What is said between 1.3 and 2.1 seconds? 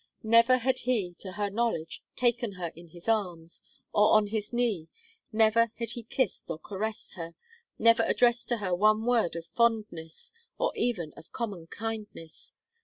her knowledge,